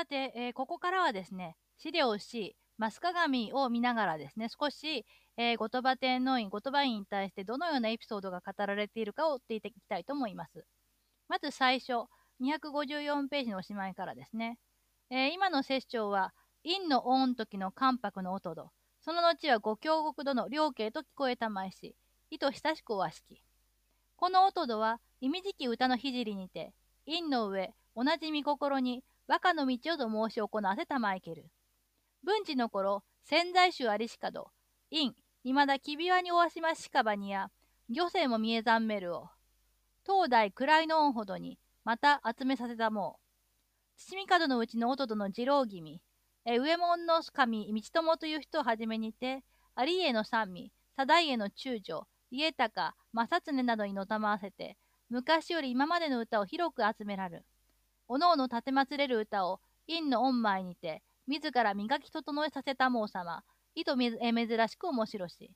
[0.00, 5.04] さて、えー、ここからはですね、資料 C、マス鏡を見ながらですね、少し、
[5.36, 10.64] えー、後鳥羽天皇院、後鳥羽院に対してどのようなエピソードが語られているかを追っていきたいと思います。
[11.28, 12.08] まず最初、
[12.40, 14.56] 254ページのおしまいからですね。
[15.10, 16.32] えー、今の摂政は、
[16.64, 18.70] 陰の王時の関白の音と、
[19.02, 21.94] その後は五教国殿両家と聞こえたまいし、
[22.30, 23.42] 意図親しくおわしき。
[24.16, 26.72] この音とは、意味じき歌の聖にて、
[27.04, 31.52] 陰の上、同じ御心に、和歌の道をと申し行わせたまいける。
[32.24, 34.48] 文治の頃、潜在宗ありしかど、
[34.90, 35.12] 陰、
[35.44, 37.48] いまだきびわにおわしましかばにや、
[37.88, 39.28] 漁政も見えざんめるを。
[40.04, 43.20] 東大位の恩ほどに、また集めさせたも
[43.96, 44.00] う。
[44.00, 46.00] 七味門のうちの弟の次郎君、
[46.44, 49.44] え上門の神、道友という人をはじめにて、
[49.78, 54.76] 有家の三味、貞家の中将、家高、正常などにのたまわせて、
[55.08, 57.44] 昔より今までの歌を広く集めらる。
[58.12, 63.44] おのおの立てまつれる歌を、陰の御前にて、自ら磨き整えさせたもう様、
[63.76, 65.52] 意図珍しく面白し。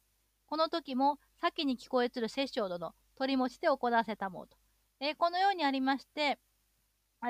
[0.47, 4.57] この時も、先に聞こえつる摂政殿、取り持ちで行わせたもうと。
[5.01, 6.39] えー、このようにありまして、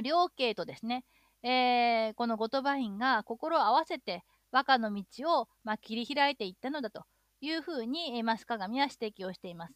[0.03, 1.07] 両家とですね、
[1.43, 5.05] えー、この後鳥羽院が心を合わせて和歌の道
[5.41, 7.07] を、まあ、切り開いていったのだと
[7.41, 9.75] いうふうに、えー、増鏡は指摘をしています。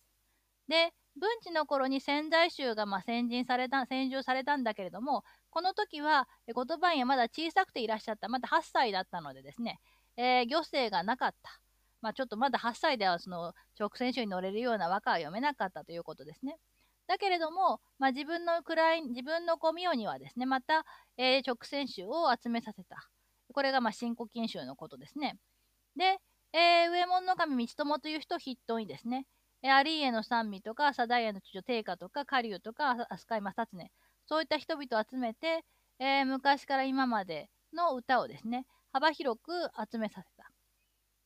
[0.69, 9.81] で、文治の頃に仙台州がまあ先人された、先住されたんだけれども、この時は、後鳥羽院はまだ小さくていらっしゃった、まだ8歳だったのでですね、
[10.17, 11.61] えー、漁政がなかった。
[12.01, 16.59] まあ、ちょっとまだ8歳ではその直線種に乗れるような和歌は読めなかったということですね。
[17.07, 20.85] だけれども、まあ、自分の位、自分の小名にはですね、また、
[21.17, 23.09] えー、直線集を集めさせた。
[23.53, 25.39] これが、まあ、新古今集のことですね。
[25.97, 26.19] で、
[26.53, 29.27] えー、上門の神道友という人を筆頭にですね、
[29.63, 33.91] えー、有家の三味とか、左大家の長定家とか、下流とか、飛鳥山薩ね、
[34.29, 35.65] そういった人々を集めて、
[35.99, 39.53] えー、昔から今までの歌をですね、幅広く
[39.91, 40.51] 集めさせた。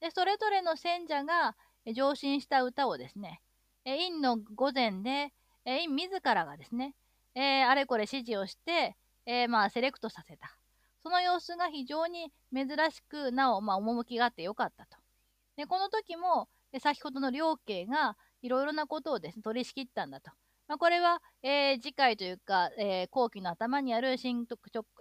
[0.00, 1.56] で、それぞれの選者が
[1.94, 3.40] 上申した歌をですね、
[3.84, 5.32] え陰の御前で、
[5.64, 6.94] えー、自らがですね、
[7.34, 8.96] えー、あれこれ指示をして、
[9.26, 10.56] えー、まあ、セレクトさせた。
[11.02, 14.96] その様子が非常に珍しく、なお、まあ、趣があってよかったと。
[15.56, 16.48] で、この時も、
[16.80, 20.30] 先ほどの両家がいろいろなことをですね、取り仕切ったんだと。
[20.68, 24.46] まあ、これは、え次回というか、え後期の頭にある新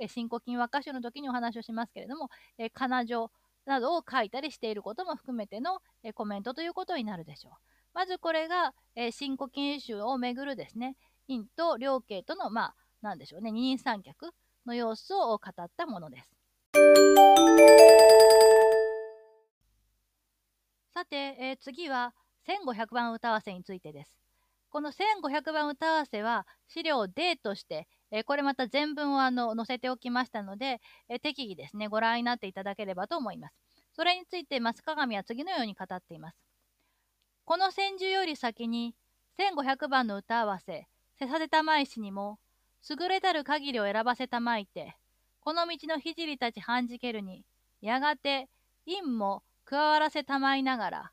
[0.08, 3.32] 新古今和歌集の時にお話をしますけれども、えー、仮名状
[3.66, 7.54] などを書いたりしていることも含めての、えコメントということになるでしょう。
[7.94, 10.96] まずこれが、えー、新古今集をめぐるですね、
[11.28, 14.32] 陰と両家との、まあ、なんでしょうね、二人三脚
[14.66, 16.30] の様子を語ったものです。
[20.94, 22.14] さて、えー、次は
[22.48, 24.21] 1500番歌わせについてです。
[24.72, 33.56] この1500番歌わせは資料 D として、えー、これまた全文をあの載せておきましたので、えー、適宜ですね、ご覧になっていただければと思います。
[33.94, 36.38] それについて、増鏡は次のように語っています。
[37.44, 38.96] この千住より先に
[39.38, 40.88] 1500番の歌合わせ、
[41.20, 42.40] せさせたまいしにも、
[42.90, 44.96] 優れたる限りを選ばせたまいて、
[45.42, 47.44] この道の聖たちはんじけるに、
[47.82, 48.48] やがて、
[48.86, 51.12] 陰も加わらせたまいながら、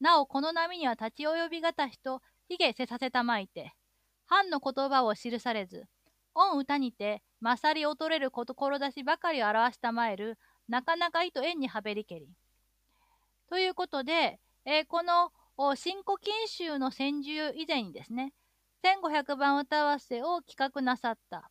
[0.00, 1.98] なおこの波には立ち及びがたし
[2.48, 3.72] ひげせさせたまいて、
[4.26, 5.84] 藩の言葉を記されず、
[6.34, 10.38] 御歌にて、勝り劣れる志ばかりを表したまえる、
[10.68, 12.28] なかなか意と縁にはべりけり。
[13.48, 15.32] ということで、えー、この
[15.76, 18.32] 新古今集の先住以前にですね、
[18.82, 21.50] 1500番歌わせを企画なさった。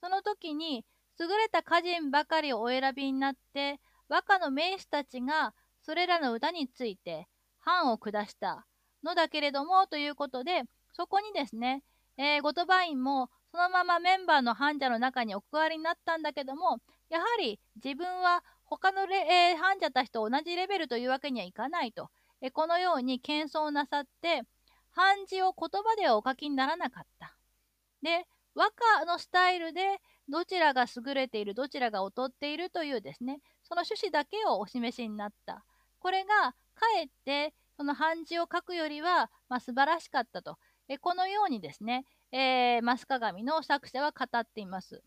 [0.00, 0.84] その時に、
[1.18, 3.80] 優れた歌人ばかりをお選びになって、
[4.10, 7.28] 和歌の名士たちがそれらの歌について
[7.60, 8.66] 判を下した
[9.04, 10.62] のだけれども、ということで、
[10.92, 11.82] そこにですね、
[12.16, 16.78] えー、ゴトバインもそのままメンバーの患者の中にお加りになったんだけども、
[17.08, 22.10] やはり自分は他の、えー、患者たちと同じレベルというわけにはいかないと。
[22.42, 24.42] えこのように謙遜なさって、
[24.94, 27.36] 漢字を言葉ではお書きにならなかった。
[28.02, 35.64] で、和歌のスタイルでどちらが優れている、どちらが劣っているというですね、その趣旨だけをお示しになった。
[35.98, 40.58] これが、かえって、その漢字を書くよりは、まあ、素晴らしかったと。
[40.90, 45.02] えこのようにですね、えー、増鏡の作者は語っています。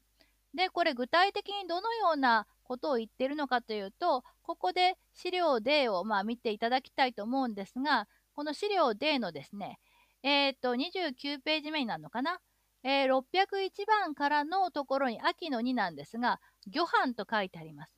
[0.56, 9.78] で、これ具体的にどのようなことを言っているのかというと、ここで資料 D をまあ見ていただきたいと思うんですが、この資料 D のですね、
[10.24, 12.40] えっ、と、29ページ目になるのかな、
[12.82, 17.94] えー、601番からのところに秋の2なんですが、魚飯と書いてあります。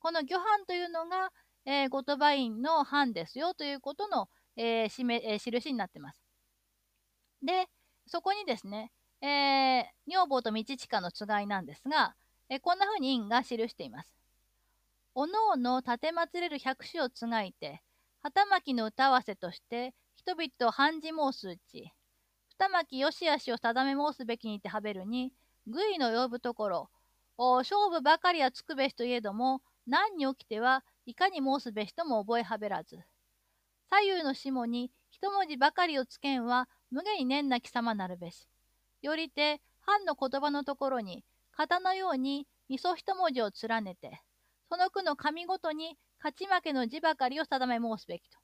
[0.00, 1.30] この魚飯というのが、
[1.64, 6.22] えー、ゴトバインの藩ですよということの、えーしめえー、印になってます。
[7.42, 7.68] で、
[8.06, 8.92] そこにですね、
[9.22, 12.14] えー、女房と道近のつがいなんですが、
[12.48, 14.12] えこんな風に院が記しています。
[15.14, 17.82] おのおの立てまつれる百種をつがいて、
[18.22, 21.92] 旗巻の歌わせとして、人々を半字申すうち、
[22.48, 25.32] 二巻よしあしを定め申すべきにてはべるに、
[25.66, 26.90] 愚意の呼ぶところ、
[27.38, 33.00] お勝負ばかりはつくべしといえども、何に起きてはいかに申すべしとも覚えはべらず。
[33.88, 38.46] 左右の下に一文字ばかりをつけんは、無限に念なき様なるべし。
[39.02, 41.24] よりて、藩の言葉のところに、
[41.56, 44.22] 型のように味噌一文字を連ねて、
[44.68, 48.38] その句の紙ごとに勝ち負けの字ばかりを定め申すべきと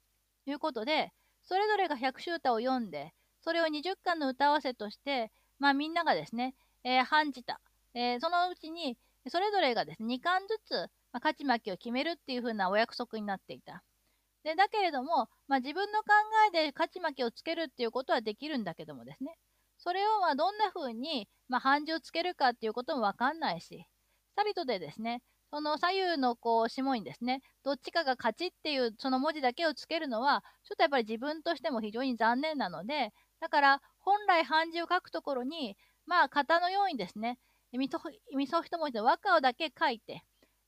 [0.51, 1.13] いうことで、
[1.45, 5.31] それぞれが百秋歌を読んで、それを20巻の歌合わせとして、
[5.61, 7.61] まあみんながですね、えー、判じた、
[7.95, 8.99] えー、そのうちに、
[9.29, 13.83] それぞれがですね、2巻ずつ、まあ、勝ち負けを決めるっていう風なお約束になっていた。
[14.45, 16.09] でだけれども、まあ、自分の考
[16.49, 19.39] えで勝ち負けをつけるっていうことはできるんだけどもですね、
[19.79, 23.87] それをまどんな風にまあ判事をつけるかっていうこともわかんないし、
[24.37, 37.39] さりとでですね、その左右のこう下にですね、どっちかが勝ちっていうその文字だけをつけるのは、ちょっとやっぱり自分としても非常に残念なので、だから本来漢字を書くところに、まあ型のようにですね、
[37.73, 37.99] みそ
[38.63, 40.23] 一文字の和歌をだけ書いて、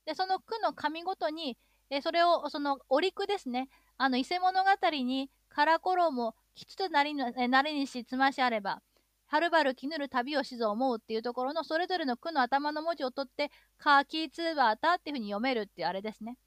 [0.09, 1.55] でその句の紙ごとに、
[1.91, 8.81] えそれをその折句ですね、あの伊勢物語にから衣、吉となりなりにしつましあれば、
[9.27, 16.37] はるばるきぬる旅をしぞ思うっていうところのそれぞれの句の頭の文字を取って、カーキーツーバータっていうふうに読めるっていうあれですね。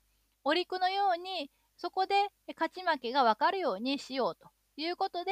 [0.43, 2.15] 折句のように、そこで
[2.59, 5.31] 勝ち負けがわかるようにしようということで、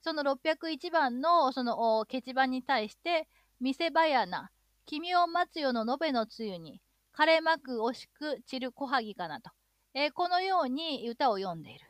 [0.00, 3.28] その601番のその決番に対して、
[3.60, 4.50] 見せ場やな、
[4.86, 6.80] 君を待つよの延べのつゆに、
[7.16, 9.50] 枯れまく惜しく散る小萩かなと、
[9.94, 11.86] えー、このように歌を読んでいる。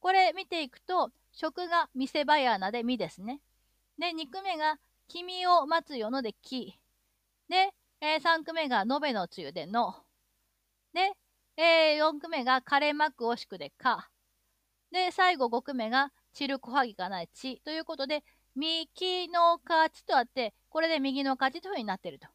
[0.00, 3.40] これ見ていくと、食が見せ場やなでみですね。
[3.98, 4.78] で、2句目が
[5.08, 6.78] 君を待つよのでき。
[7.48, 7.70] で、
[8.00, 9.94] えー、3句目が延べのつゆでの。
[10.92, 11.12] で、
[11.56, 14.10] えー、4句目が枯れまく惜しくでか。
[14.92, 18.24] で、最後5句目が散る小萩かなちということで、
[18.56, 22.28] 右の勝ちとあって、これで右の勝ちというふうになっていると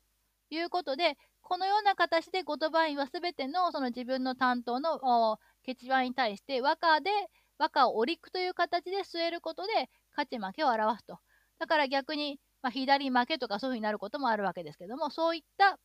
[0.50, 7.12] いうことで、このような形で言葉員は全てのその自分の担当の決番に対して和歌で
[7.60, 11.20] 和歌を折りくという形で据えることで勝ち負けを表すと。
[11.60, 15.78] だから逆に、まあ、左負けとかそういうふうになることもあるわけですけども、そういった、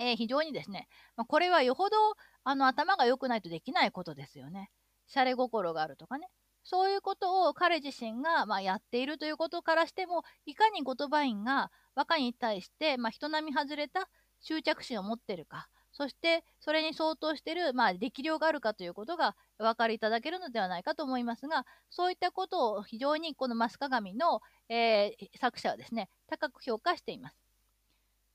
[0.00, 1.96] えー、非常にですね、まあ、これはよほど
[2.44, 4.70] あの頭が良くないとできないことですよね。
[5.06, 6.28] シャレ心があるとかね。
[6.64, 14.08] そういうことを彼自身が、まあ、やっているということからしても、いかに言葉員が和歌に対して、まあ、人並み外れた
[14.40, 27.36] 執着心を持ってるか、そしてそれに相当している、まあ、力量があるかということがお分かりいただけるのではないかと思いますが、そういったことを非常にこのマス鏡の、えー、作者はですね、高く評価しています。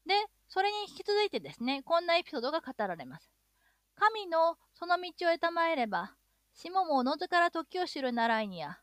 [0.06, 0.14] で、
[0.50, 3.32] それに引き続いてですね、こんなエピソードが語られます。
[3.96, 6.16] 神のその道を得たまえれば、
[6.54, 8.80] 下もおのずから時を知る習いにや、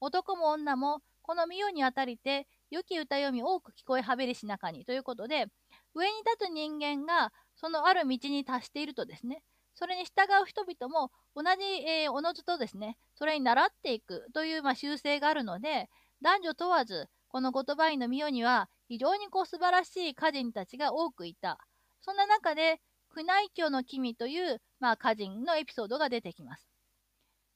[0.00, 5.46] 男も女もこの御代にあたりて、良き歌読み多く聞こえはべりし中にということで、
[5.94, 9.42] 上に立つ人間がそのある道に達しているとですね、
[9.74, 15.88] それに従う人々も同じ、えー、おのずとですね、それに習っていくという、まあ、習性があるので、
[16.22, 21.58] 男女問わず、この言葉院の御代には非常にこう素晴らしい歌人たちが多くいた。
[22.00, 22.80] そんな中で、
[23.16, 26.68] 宮内教の君という、まあ、歌人のエピソードが出てきます。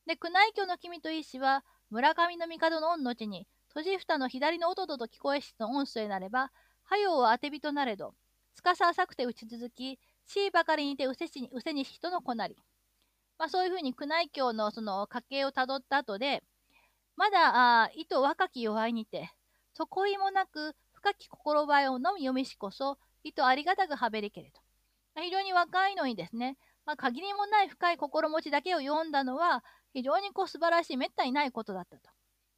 [0.07, 6.51] で、宮内教の君と一子は、村上の帝の恩のちに、閉じ蓋の左の音と聞こえしの音声なれば、
[6.85, 8.15] はよう当てびとなれど、
[8.55, 12.57] つかさ浅くて打ち続き、しいばかりにてうせに、うせに人の子なり。
[13.39, 16.43] まあ、そういうふうに宮内教のその家系をたどった後で、
[17.17, 19.31] まだ、あ糸若き弱いにて、
[19.75, 24.61] 底いもなく深き心ばえをのみ読みしこそ、糸ありがたくはべりけれと。
[25.21, 32.11] 非常に若いのにですね、まあ、限りもない深い心持ちだけを読んだのは、非常にこう素晴らしい、めったにないことだったと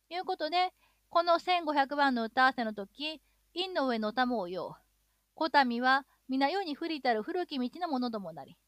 [0.09, 0.73] いうことで、
[1.09, 3.21] この1500番の歌合わせの時、
[3.55, 4.90] 陰の上のたもうよう。
[5.41, 8.59] 小民は皆世に降りたる古き道のものどもなり。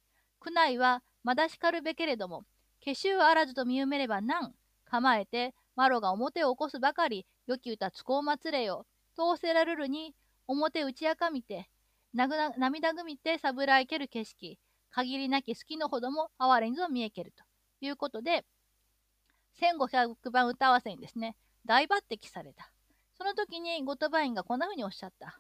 [0.43, 2.45] 宮内はまだしかるべけれども、
[2.83, 4.55] 化衆あらずと見埋めれば難。
[4.87, 8.87] 構えて、マロが表を起こすばかり、良き歌つこうまつれよ。
[9.15, 10.15] とせらるるに、
[10.47, 11.69] 表打ち明かみて、
[12.15, 14.59] 涙ぐみてさぶらいける景色。
[14.91, 17.45] 限りなき好きのほども哀れにぞ見えけると
[17.85, 18.47] いうことで、
[19.61, 21.37] 1500番歌合わせにですね、
[21.67, 22.73] 大抜擢された。
[23.19, 25.39] その時にゴトバインがこんな風におっしゃった。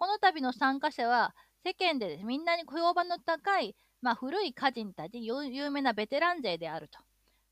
[0.00, 6.98] この度の参加者は、世間で、みんなに評判の高い、まあ、古い歌人たち、有名なベテラン勢であると。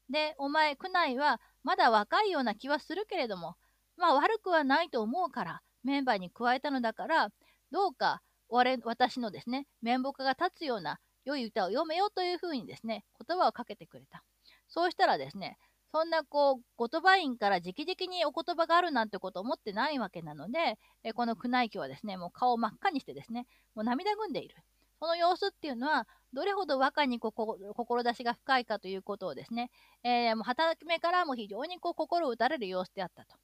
[0.09, 3.57] で、お前、区内はまだ若いような気はするけれども、
[3.99, 7.29] まあ悪くはないと思うから、メンバーに加えたのだから、
[7.71, 14.25] どうか私のですね、面目が立つような良い歌を読めよというふうにですね、言葉をかけてくれた。
[14.69, 15.59] そうしたらですね、
[15.93, 24.55] そんなこう、言葉院から直々にお言葉があるなんてことを思ってないわけなので、えこの宮内卿はですね、もう顔を真っ赤にしてですね、もう涙ぐんでいる。
[25.01, 29.71] その様子っていうのは、どれほど和歌に志が深いかということをですね、
[30.03, 33.37] えー、もう畑目からも非常にこう心を打たれる様子であったと。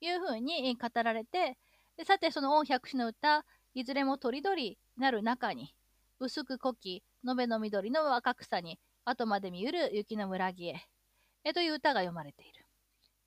[0.00, 1.58] いうふうに語られて、
[1.96, 3.44] でさてその御百種の歌、
[3.74, 5.74] いずれもとりどりなる中に、
[6.18, 10.86] 薄く濃き、延べの緑の若草に、後まで見うる雪の村木へ、
[11.44, 12.66] えという歌が読まれている。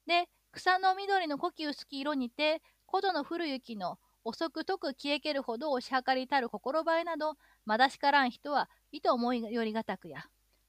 [0.06, 10.24] で、草の緑の濃き薄き色にて、古土の降る雪の遅くとく消えけるほど押し量りたる心映えなど、まだしからん人は、いと思いよりがたくや。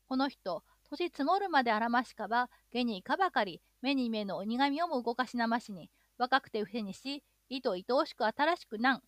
[0.09, 9.03] この人、年積もるまであらましかば、下にいかばかり、目に目の鬼神をも動かしなましに、若くて伏せにし、いと愛おしく新しくなん。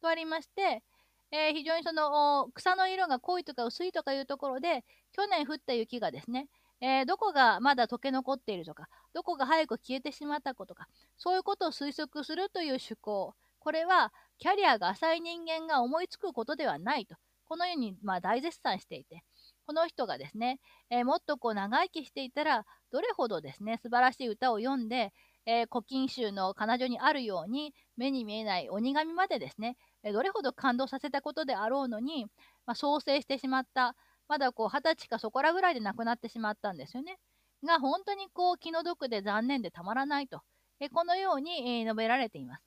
[0.00, 0.82] とありまして、
[1.30, 6.48] えー、非常にその草の色が濃いとか薄いとかいうところで、去年降った雪がですね、
[6.80, 13.34] えー、どこがまだ溶け残っているとか、どこが早く消えてしまったことか、そういうことを推測するという趣向。
[13.58, 17.16] これは、キャリアが浅い人間が思いつくことではないと、
[17.46, 19.24] このようにまあ大絶賛していて、
[19.66, 25.12] この人がですね、えー、もっとこう長生きしていたら、どれほどですね、素晴らしい歌を読んで、
[25.44, 32.26] えー、古今集の彼女にあるように、目に見えない鬼神までですね、どれほど感動させたことであろうのに、
[32.66, 33.96] まあ、創生してしまった、
[34.28, 37.18] まだこう二十歳かそこらぐらいで亡くなってしまったんですよね。
[37.64, 40.42] が本当にこう気の毒で残念でたまらないと、
[40.80, 42.62] えこのように、え述べられています。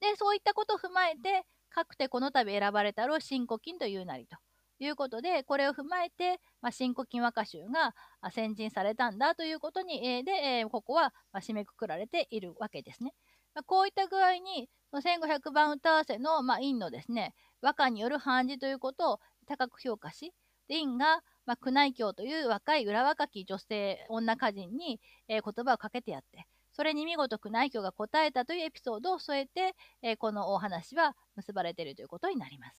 [0.00, 4.36] で、そういったことを踏まえて、かくてこの度選ばれたろう新古今というなりと
[4.78, 7.94] いうことで、これを踏まえて、まあ、新古今和歌集が
[8.30, 13.14] 先人されたんだということに、え、で、え、ここはま締めくくられているわけですね。
[13.54, 14.68] ま、こういった具合に、
[15.02, 20.32] 1500番歌わせの、まあ、院のですね、和歌による判事ということを高く評価し、
[20.68, 32.76] で院が、まあ、宮内卿という若い裏若き女性、女歌人に、えー、言葉をかけてやって、それに見事宮内卿が答えたというエピソードを添えて、えー、このお話は結ばれているということになります。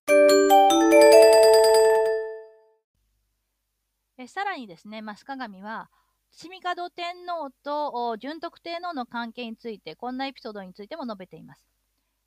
[4.17, 5.89] えさらにですね、増鏡は、
[6.31, 11.67] 伏見門天皇と順徳天皇の関係について、こんなエピソードについても述べています。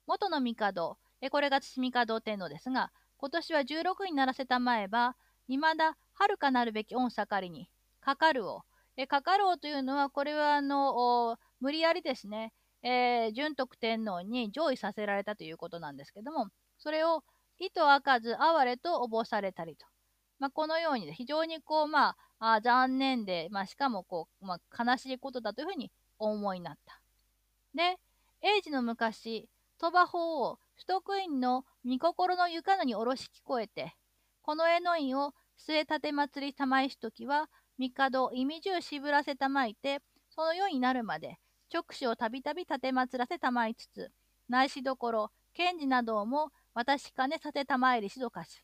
[0.07, 0.99] 元の帝、
[1.31, 2.93] これが伏見門天皇ですが、
[3.25, 5.17] 今年は16にならせたまえば、
[5.49, 7.71] 未だ遥かなるべき恩盛りに、
[8.03, 8.65] かかるを。
[8.99, 12.53] えかかるをというのは、これはあの無理やりですね、
[12.83, 17.25] えー、順徳天皇に上位させられたということなんですけども、それを
[17.59, 19.87] 意図あかず哀れとおぼされたりと。
[20.39, 27.01] まあ、このように非常にこう、まあ、あ残念で、まあ、しかもこう、まあ、悲しいことだというふうにお思いになった。
[27.75, 27.97] で、
[28.43, 33.95] 英治の昔、鳥羽法王、首都院の御心の床のにおろし聞こえて、
[34.43, 40.01] この絵の院を末立て祭り玉石時は、帝意味中渋らせたまいて、
[40.31, 41.39] その世になるまで、
[41.73, 44.11] 直視をたびたび立て祭らせたまいつつ、
[44.49, 48.63] 内しどころ、検事なども私金さてたまえりしどかし。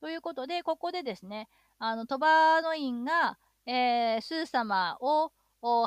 [0.00, 1.48] ということで、ここでですね、
[1.78, 5.32] あの、鳥羽の院が、えー、スー様を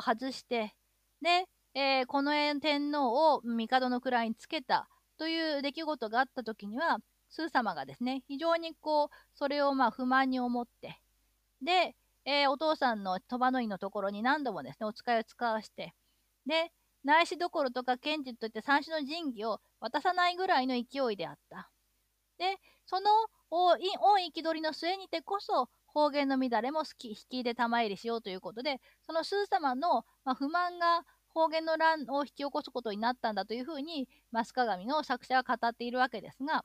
[0.00, 0.74] 外して、
[1.22, 4.88] で、えー、この天皇を帝の位につけた
[5.22, 6.98] という出来事があった時には、
[7.30, 11.00] スー様がですね、非常にこう、それをまあ不満に思って、
[11.64, 15.94] で、えー、お父さんの鳥羽の井のところに何度もですね、お使いを使わして、
[16.44, 16.72] で、
[17.04, 21.70] 内視どころとか検事といって三種の神器を渡さないぐらいの勢いであった。
[22.38, 23.08] で、その
[23.50, 23.78] 恩
[24.34, 36.64] 憤りの末にてこそ、方言の乱れも引きで玉入りしようということで、そのスー様の、まあ、不満が方言の乱を引き起こすことになったんだというふうに、増鏡の作者は語っているわけですが、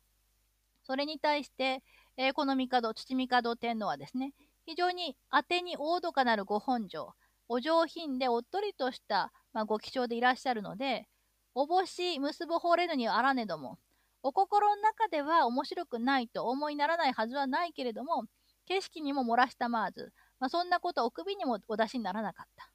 [0.83, 1.83] それに対して、
[2.17, 4.33] えー、この帝、父帝天皇はですね、
[4.65, 7.13] 非常に当てに大どかなるご本性、
[7.49, 11.07] お上品でおっとりとした、まあ、ご気性でいらっしゃるので、
[11.55, 13.79] おぼし結ぶほれぬにあらねども、
[14.23, 18.25] お心の中では面白くないと思いならないはずはないけれども、
[18.65, 22.69] 景色にも漏らしたまわず、まあ、そんなことお首にもお出しにならなかった。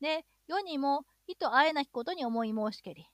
[0.00, 3.08] で、世にも意図あえなきことに思い申しけり、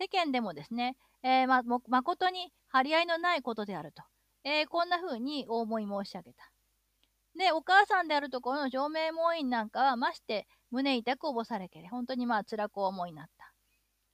[0.00, 4.02] 世間でもですね、えー、ま、誠に張り合いのないことであると、
[4.44, 6.50] えー、こんな風にお思い申し上げた。
[7.36, 13.52] で、お母さんであるところの上名門院なんかは、まして胸痛くおぼされけれ、本当にまあ辛くお思いになった。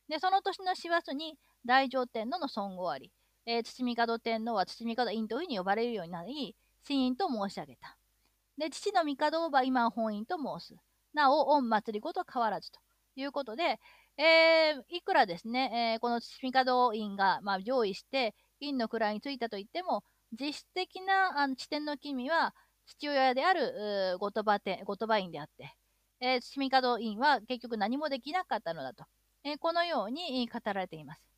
[0.08, 3.12] で、その年の師走に大乗天皇の尊号あり、
[3.46, 7.96] えー、土帝天皇は土帝院というふうに呼ばれるようになり、神院と申し上げた。
[8.56, 10.76] で、父の帝は今本院と申す。
[11.14, 12.80] なお、御祭りごと変わらずと
[13.16, 13.78] いうことで、
[14.16, 20.04] えー、いくらですね、えー、この帝院が、まあ、上位して、院の位についたと言っても、
[20.38, 22.54] 実質的なあの地点の君は
[22.86, 25.74] 父親である後鳥羽天、後鳥羽院であって、
[26.20, 29.04] えー、住門院は結局何もできなかったのだと、
[29.44, 31.29] えー、このように語られています。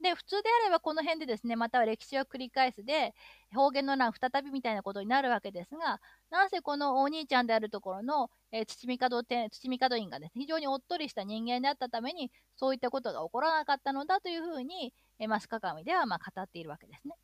[0.00, 3.14] で、普通であればこの辺でですね、または歴史を繰り返すで、
[3.52, 6.00] 方言の乱再びみたいなことになるわけですが、
[6.30, 17.14] なんせこのお兄ちゃんであるところの、えー、土見門天、土見門院がですね、非常におっとりした人間であったために、そういったことが起こらなかったのだというふうに、えー、マスカガミではまあ語っているわけですね。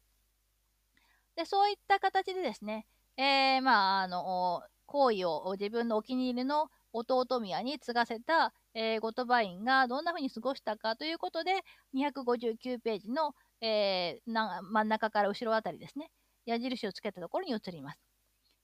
[1.37, 11.53] で、そういった形でですね、えー、まあ、あの、行為を自分のお気に入りの弟宮に継がせた、えー、ゴトバインがどんな風に過ごしたかということで、
[11.95, 16.11] 259ページの、えー、な真ん中から後ろあたりですね、
[16.47, 18.01] 矢印をつけたところに移ります。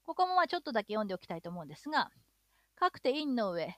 [0.03, 2.09] ここもまあちょっとだけ読んでおきたいと思うんですが、
[2.75, 3.75] かくて院の上、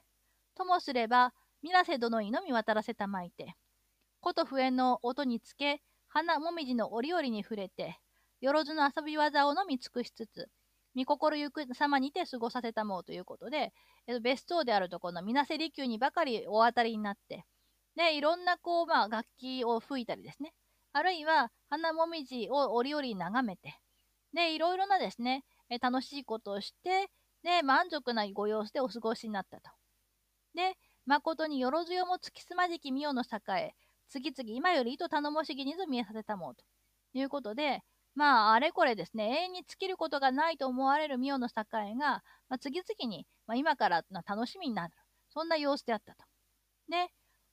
[0.56, 3.56] ともすれば、水瀬殿にのみ渡らせたまいて、
[4.22, 8.00] こと笛の音につけ、花もみじの折々に触れて、
[8.40, 10.50] よろずの遊び技をのみ尽くしつつ、
[10.94, 13.74] 見心ゆく様にて過ごさせたもうということで、
[14.22, 17.46] 別荘であるとこの水瀬離宮にばかりお当たりになって、
[17.96, 20.54] で、いろんなこう、まあ、楽器を吹いたりですね、
[20.94, 23.80] あるいは花もみじを折々眺めて、
[24.34, 25.44] で、いろいろなですね、
[25.82, 27.10] 楽しいことをして、
[27.44, 29.70] で、満足なご様子でお過ごしになったと。
[30.56, 33.76] で、誠によろずよも月すまじき御代の栄え、
[34.10, 36.64] 次々今より糸頼もしぎにぞ見えさせたもうと
[37.14, 37.84] いうことで、
[38.16, 44.94] まあ、あれこれですね、永遠に尽きることがないと思われるミオの境が、まあ、次々に、まあ、今から楽しみになる。
[45.30, 46.24] そんな様子であったと。
[46.90, 47.08] で、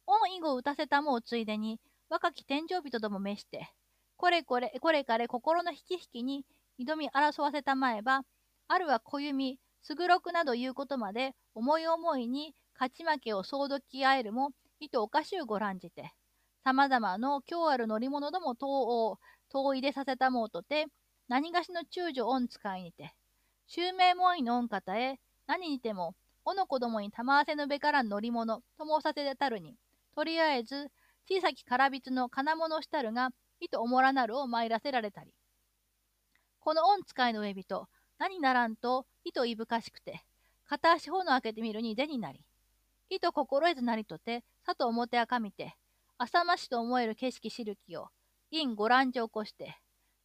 [0.07, 3.73] 恩以後打たせたもうついでに、若き天井人ども召して、
[4.17, 6.45] これこれ、これかれ心の引き引きに
[6.79, 8.23] 挑み争わせたまえば、
[8.69, 16.13] あるは小弓、すぐろくなどいうことまで、思い思いに勝ち負けを総どき合えるも、いとおかしゅうご覧じて、
[16.65, 19.19] 様々の今日ある乗り物ども東欧、
[19.51, 20.87] 遠いでさせたもうとて、
[21.29, 23.15] 何がしの中女恩使いにて、
[23.67, 29.77] 襲名門医の恩方へ、何にても、おの子供に玉合わせのべからん乗り物と申させたるに、
[30.15, 30.91] とりあえず、
[31.29, 35.35] 小さきからびつの金物したるが、いとおもらなるを参らせられたり。
[36.61, 40.25] この恩使いの上人、何ならんと、いといぶかしくて、
[40.67, 42.45] 片足ほの開けてみるに出になり、
[43.09, 45.75] いと心得ずなりとて、さと表あかみて、
[46.19, 48.09] 浅ましと思える景色しるきを、
[48.51, 49.77] 陰ご覧じ起こして、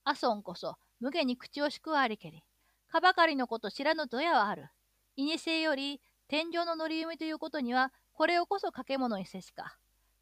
[0.04, 2.44] 阿孫こそ無下に口をしくわありけり、
[2.88, 4.70] かばかりのこと知らぬどやはある。
[5.16, 9.78] いにせより天井の乗り弓ということには、これをこそ掛け物にせしか。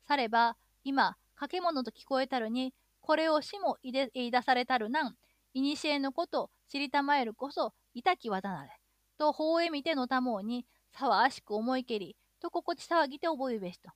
[0.06, 5.16] されば、今、掛け物と聞こえたるに、これをしも言い出されたるなん、
[5.54, 8.72] いにしえのこと知りたまえるこそ、いたき技なれ。
[9.18, 13.92] と法へ見てのたもうに、さわあしく思いけり、と心地騒ぎて覚えべしと。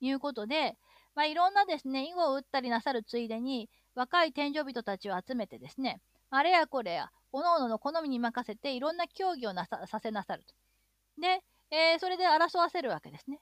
[0.00, 0.76] いうことで、
[1.18, 6.00] まあ、いろんなですね、囲碁を打ったりなさるついでに、若い天井人たちを集めてですね、
[6.30, 10.54] あれやこれや、各々の好みに任せていろんな競技をなささせなさると。
[11.20, 13.40] で、えー、それで争わせるわけですね。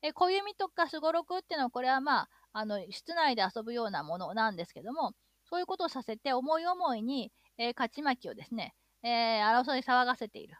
[0.00, 5.12] え小弓とかすごろくっていうのは、これはまあ、あの、室内で遊ぶようなものなんですけども、
[5.44, 10.56] そういうことをさせて、思い思いに、えー、勝ち負けをですね、えー、争い騒がせている。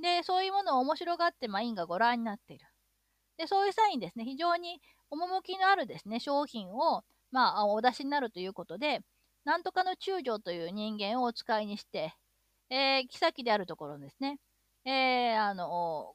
[0.00, 2.66] で、そういうものを面白がって、まあ、院がご覧になっている。
[3.36, 4.80] で、そういう際にですね、非常に
[5.10, 9.00] 趣のあるですね、商品を、まあ、お出しになるということで、
[9.44, 12.14] なんとかの中将という人間をお使いにして、
[12.70, 14.38] えー、妃であるところですね、
[14.84, 16.14] えー、あの、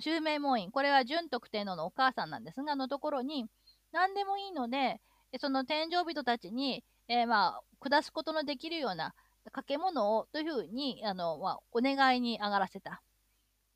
[0.00, 3.46] 襲名門院、これは純徳天皇のお母さんなんですが、のところに、
[3.92, 5.00] 何でもいいので、
[5.40, 13.02] その天井人たちに、えー、まあ、下すことのできるような掛け物をというふうに、あの、まあ、お願いに上がらせた。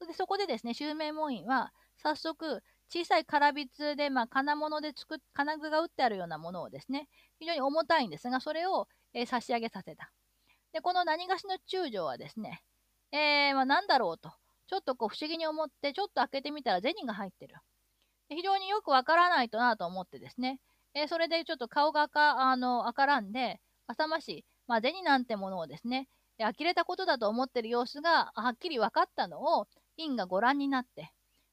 [0.06, 10.12] でそこでですね、襲名門院は、早速、小さいからびつで、まあ、金物で作っ、金具が打ってあるようなものをですね、非常に重たいんですが、それを、えー、差し上げさせた。
[10.72, 12.62] で、この何がしの中将はですね、
[13.12, 14.32] えー、まあ、何だろうと、
[14.66, 17.56] ちょっとこう不思議に思って、ちょっと開けてみたら銭が入ってる。
[18.28, 20.60] 非常によくわからないとなと思ってですね、
[20.94, 29.66] えー、それでちょっと顔が赤あの赤らんで、浅ましい、まあ、銭なんてものをですね、呆れたことだと思ってる様子がはっきり分かったのを、
[29.96, 31.12] 院がご覧になって、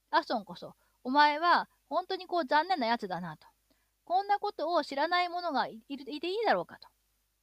[0.09, 3.47] アソンこそ、お前は本当にこう残念なやつだなと。
[4.05, 6.87] こんなことを知らない者がいていいだろうかと。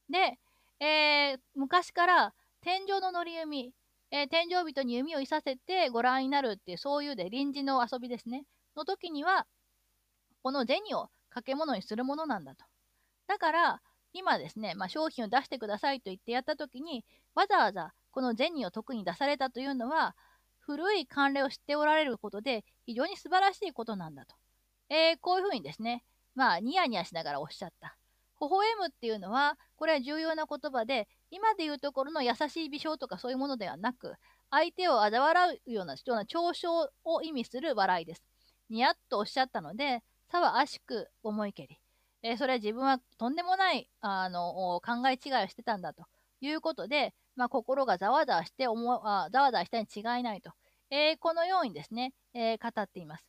[0.09, 0.39] で、
[0.79, 3.73] えー、昔から天井の乗り弓、
[4.11, 8.45] えー、天井人に弓をいさせてご覧になるっていう、そういうで臨時の遊びですね。
[8.75, 9.45] の時には、
[10.43, 12.65] この銭を掛け物にするものなんだと。
[13.27, 13.81] だから、
[14.13, 20.15] 今ですね、まあ、商品を出してくださいと言ってやった時に、わざわざこの銭を特に出されたというのは、
[20.59, 24.35] 古い慣例を知っておられることで非常に素晴らしいことなんだと。
[24.89, 27.95] えー、こういうふうにですね、まあ、ニヤニヤしながらおっしゃった。
[28.41, 34.15] 微笑むっていうのは、これは重要な言葉で、今でいうところの優しい微笑とかそういうものではなく、
[34.49, 38.23] 相手を嘲笑うような人な嘲笑を意味する笑いです。
[38.71, 41.77] にやっとおっしゃったので、さはあしく思いけり。
[42.23, 46.05] えー、それは自分はとんでもないあの考え違いをしてたんだと
[46.41, 50.51] いうことで、まあ、心がざわざわして思あざわざわしたに違いないと、
[50.91, 53.25] えー、このようにですね、えー、語っています。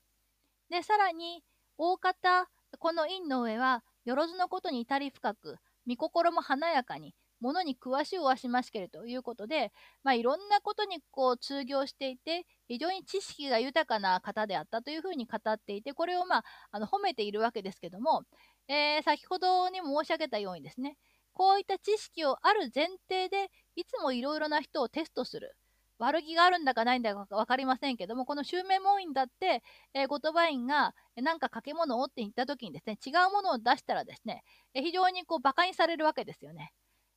[0.70, 1.42] で、さらに、
[1.78, 18.24] 大方、この陰の上は、よろずのことに至り深く、見心も華やかに、ものに詳しゅうわしましけれということで、まあ、いろんなことにこう通行していて、非常に知識が豊かな方であったというふうに語っていて、これをまあ、あの褒めているわけですけども、
[18.68, 20.96] えー、先ほどにも申し上げたようにですね、
[21.32, 25.56] こういった知識をある前提で、いつもいろいろな人をテストする。
[26.00, 29.62] 悪気があるんだかないんだか分かりませんけども、この襲名門院だって、
[29.94, 34.42] えー、後鳥羽院が何か掛け物をって言った時にですね、違うものを出したらですね、
[34.74, 36.72] え、非常にこう馬鹿にされるわけですよね。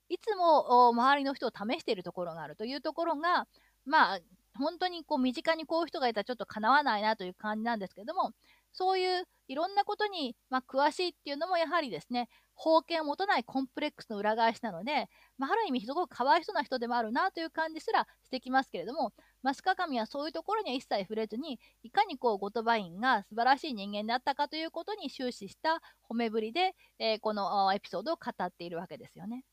[0.10, 3.48] いつも周りの人を試しているところがあるというところが、
[3.86, 4.20] まあ、
[4.58, 8.32] 本当にこう身近にこういう人がいたらちょっとかなわないなという感じなんですけども、
[8.74, 29.44] そういういろんなことに、まあ、詳しいっていうのもやはりですね、封建を持たないコンプレックスの裏返しなので、まあ、ある意味すごくかわいそうな人でもあるなという感じすらしてきますけれども、マスカカミはそういうところには一切触れずに、いかにこう、ゴトバインが素晴らしい人間であったかということに終始した褒めぶりで、えー、このエピソードを語っているわけですよね。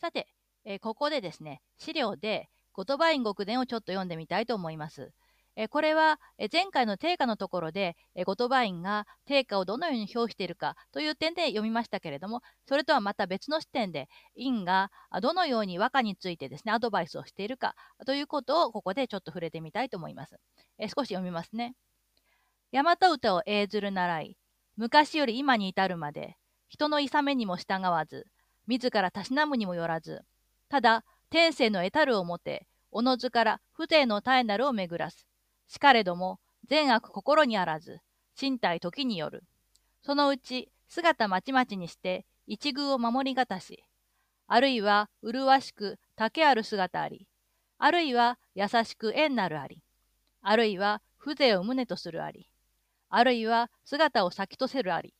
[0.00, 0.28] さて、
[0.64, 5.12] えー、ここでですね、資料でゴトバイン極伝をちょっと読んでみたいと思います。
[5.56, 14.90] えこれは、え前回の定価のところで、えゴトバインが定価をどのように表しているかという点で読みましたけれども、それとはまた別の視点で、インが
[15.22, 20.40] どのように和歌についてですね、アドバイスをしているかということをここでちょっと触れてみたいと思います。
[20.78, 21.76] え少し読みますね。
[22.72, 24.36] 大和歌を英ずる習い、
[24.76, 28.26] 昔より今に至るまで、人の諌めにも従わず、
[28.66, 30.24] 自らたしなむにもよらず、
[30.74, 35.24] ただ天性の得たるをもて、おのずから風情の絶えなるを巡らす。
[35.68, 38.00] しかれども、善悪心にあらず、
[38.36, 39.44] 身体時による。
[40.02, 43.84] そのうち、姿まちまちにして、一遇を守りがたし、
[44.48, 47.28] あるいは、麗しく竹ある姿あり、
[47.78, 49.80] あるいは、優しく縁なるあり、
[50.42, 52.50] あるいは、風情を旨とするあり、
[53.10, 55.14] あるいは、姿を咲きとせるあり。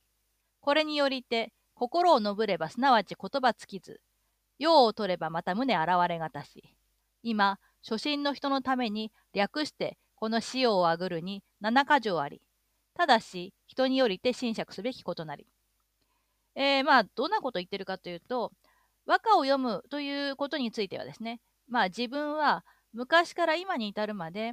[0.58, 4.00] これによりて、心を述ぶればすなわち言葉尽きず、
[4.58, 6.62] 用を取ればまた胸現れがたし、
[7.22, 12.40] 今、初心の人のために略してこの使用をあぐるに七箇条あり、
[12.94, 15.46] ただし人によりて侵釈すべきことなり。
[16.54, 18.52] えー、まあ、どんなこと言ってるかというと、
[19.06, 24.52] 和歌を読むということについてはですね、まあ自分は昔から今に至るまで、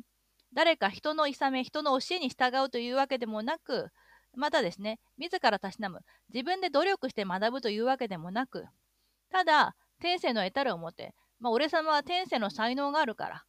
[0.53, 3.89] 誰か人の諌め、人の教えに従うというわけでもなく、
[4.35, 5.99] またですね、自らたしなむ、
[6.33, 8.65] 自分で努力して学ぶというわけでもなく、
[9.29, 13.43] ただ、天性の得たる表、まあ、俺様は天性の才能があるから、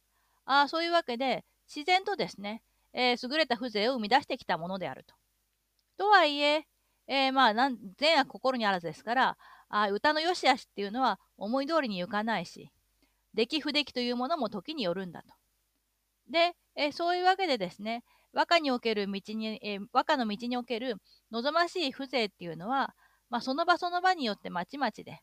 [0.45, 2.61] ああそういうわけで、自然とですね、
[2.93, 5.15] えー、優れた風情を生み出してきたものであると。
[5.97, 6.67] とはいえ、
[7.07, 9.37] えー、まあ善悪心にあらずですから
[9.69, 12.71] あ歌の良し悪しっていうのは思い通りにいかないし
[13.33, 15.33] 出来不出来というものも時によるんだと。
[16.29, 20.95] で、えー、そういうわけでですね和歌における道に、えー、和歌の道における
[21.31, 22.95] 望ましい風情っていうのは、
[23.29, 25.21] まあ、その場その場によってまちまちで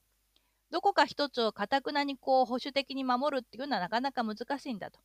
[0.71, 5.01] どこか一つをかたくなにこう保守的に守るっていうのはなかなか難しいんだと。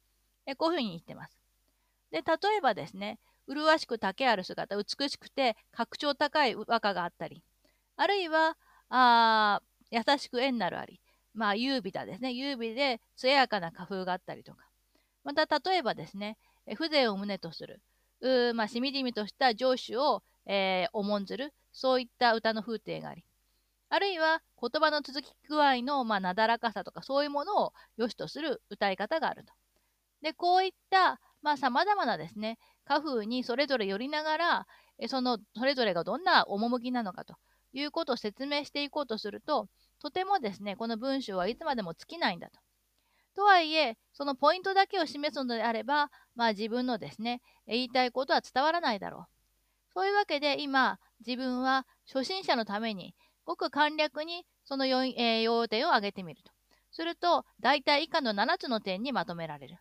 [0.46, 1.38] えこういうふうに言ってます。
[2.12, 7.44] で、例えばですね、麗しく竹ある姿、美しくて格調高い和歌があったり、
[7.98, 8.58] あるいは、
[8.90, 11.00] あ優しく縁なるあり、
[11.34, 12.32] まあ、優美だですね。
[12.32, 14.66] 優美で艶やかな花風があったりとか。
[15.24, 16.38] また、例えばですね、
[16.78, 17.82] 風情を胸とする、
[18.22, 23.26] うまあ、しみじみとした上司を、えー、重んずる、そういった歌の風景があり、
[23.90, 29.54] あるいは言葉の続き具合の、まあ、なだらかさとか、そういうものを良しとする歌い方があると。
[30.22, 34.68] で、こういった、まあ、様々なですね、家風にそれぞれ寄りながら、
[35.08, 37.36] その、それぞれがどんな趣なのかと
[37.74, 39.68] いうことを説明していこうとすると、
[40.00, 42.60] とてもですね、この文章はいつまでも尽きないんだと。
[43.36, 49.26] とはいえ、そのポイントだけを示すのであれば、まあ自分のですね、言いたいことは伝わらないだろう。
[49.94, 53.14] そういうわけで今、自分は初心者のために、
[53.46, 56.52] ごく簡略にその要,、えー、要点を挙げてみると。
[56.92, 59.78] すると、大体以下の7つの点にまとめられる。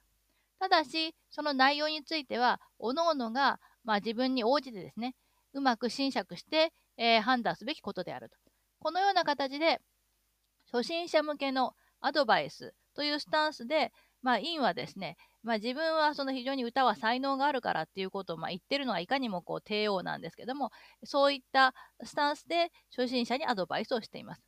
[0.58, 5.14] ただし、その内容については、各々が、まあ、自分に応じてですね、
[5.52, 8.36] うまく侵釈して、えー、判断すべきことであると。
[8.80, 9.80] このような形で、
[10.72, 20.70] 初心者向けのアドバイスというスタンスで、まあ、院はですね、まあ、自分はその非常に歌は才能があるからっていうことをまあ言ってるのはいかにもこう帝王なんですけども、
[21.04, 24.42] そういったスタンスで初心者にアドバイスをしています。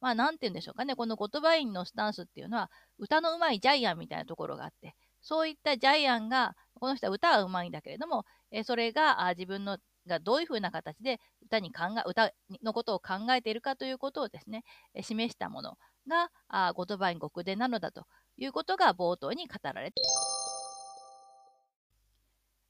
[0.00, 9.76] まあ、なんて言うんでしょうかね、この言葉院のスタンスっていうのは、歌のうまいジャイアンみたいなところがあって、そういったジャイアンが、この人は歌はうまいんだけれども、えそれが自分の
[10.06, 15.76] がどういうふうな形で歌に考え歌のことを考えているかということをですね、え示したもの
[16.08, 20.29] があ言葉に極伝なのだということが冒頭に語られています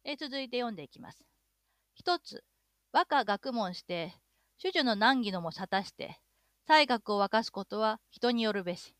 [0.05, 1.25] え続いて読んでいきます。
[1.95, 2.43] 一つ、
[2.93, 4.15] 和歌学問して、
[4.57, 6.19] 主女の難儀のも沙汰して、
[6.67, 8.95] 才学を沸かすことは人によるべし。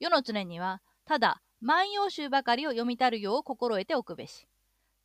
[0.00, 4.46] 世の常には、ただ万葉集ばかりを読みたるよう心得ておくべし。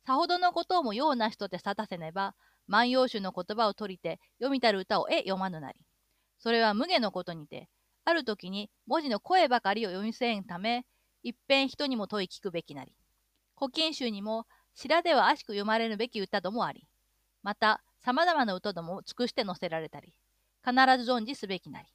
[0.04, 2.34] さほどのことをもような人で沙汰せねば、
[2.66, 5.80] 万葉集の言葉を取りて読みたる歌をえ読まぬなり。
[6.38, 7.68] それは無下のことにて、
[8.04, 10.84] ある時に文字の声ばかりを読みせんため、
[11.22, 12.94] 一遍人にも問い聞くべきなり。
[13.58, 14.46] 古今集にも、
[14.80, 16.86] 白では悪しく読まれるべき歌どもあり。
[17.42, 20.14] また、様々な歌どもを尽くして載せられたり、
[20.64, 21.88] 必ず存じすべきなり。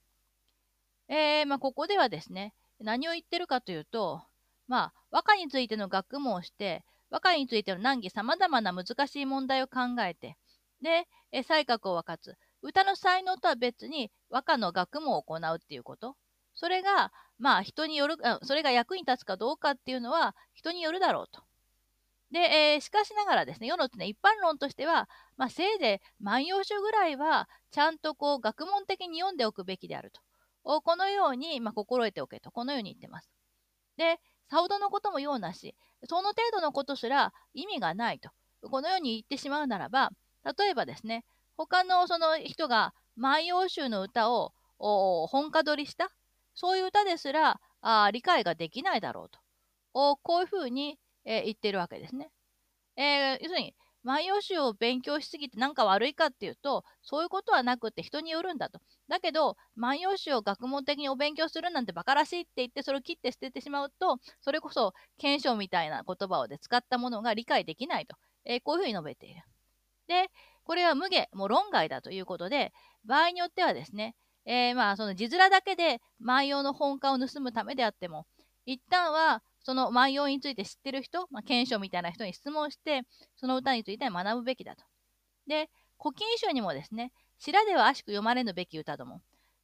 [1.07, 4.21] えー、まあ、ここではですね、何を言ってるかというと、
[4.67, 10.37] まあ、和歌についての学問をして、和歌についての難儀様々な難しい問題を考えて、
[10.83, 12.35] で、え才覚を分かつ。
[12.61, 16.15] 歌の才能とは別に和歌の学問を行うっていうこと。
[16.53, 21.41] それが、まあ人による、それが役に立つかどうかっていうのは人によるだろうと。
[22.35, 30.81] で、えー、しかしながらですね、世の、ね、一般論としては、まあ、せいぜい万葉集ぐらいは、ちゃんとこう、学問的に読んでおくべきであると。
[30.81, 33.29] このように、まあ、心得ておけと、このように言ってます。
[33.95, 34.19] で、
[34.49, 35.77] さほどのこともようなし、
[36.09, 38.29] その程度のことすら意味がないと。
[38.69, 40.11] このように言ってしまうならば、
[40.43, 41.23] 例えばですね、
[41.55, 46.09] 他のその人が万葉集の歌を本家取りした、
[46.53, 49.39] そういう歌ですらあ理解ができないだろうと。
[49.93, 52.29] こういうふうに、えー、言ってるわけですね。
[52.97, 58.79] えー、要するに、万葉集を勉強しすぎて何か悪いかっていうと、そういうことはなくって人によるんだと。
[59.09, 68.15] だけど、万葉集を学問的にお勉強するなんて馬鹿らしいって言って、それを切って捨ててしまうと、それこそ検証みたいな言葉をで使ったものが理解できないと。
[68.45, 69.41] えー、こういうふうに述べている。
[70.07, 70.29] で、
[70.63, 72.73] これは無下、もう論外だということで、
[73.05, 78.27] 場合によってはですね、えー、まあその字面だけで万葉の本家を盗むためであっても、
[78.67, 83.01] 一旦はその万葉について知ってる人、まあ、検証みたいな人に質問して、
[83.35, 84.83] その歌について学ぶべきだと。
[85.47, 89.21] で、古今集にもですね、白では悪しく読まれぬべき歌ども、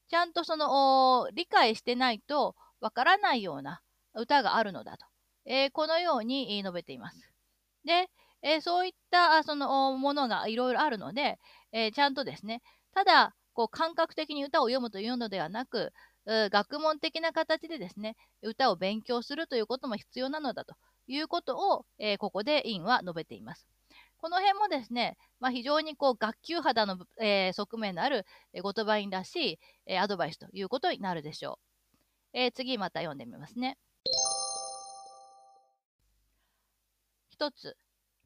[0.10, 3.82] ちゃんとその理解してないとわからないような
[4.16, 5.06] 歌があるのだと、
[5.46, 7.32] えー、このように述べています。
[7.86, 8.10] で、
[8.42, 11.40] えー、そういったそのものがいろいろあるので、
[11.72, 12.64] えー、ちゃんとですね、
[12.96, 15.94] ただこう感覚的に歌を読むというのではなく、
[16.26, 20.76] 学問的な形でですね、歌を勉強するということも必要なのだと
[21.08, 23.68] いうことを、えー、ここで院は述べています。
[24.18, 31.72] この辺もですね、まあ、非常にこう学級肌の、えー、側面のある、えー、言葉院らしい、えー、アドバイスということになるでしょう。
[32.34, 33.78] え次また読んでみますね。
[37.30, 37.76] 一つ、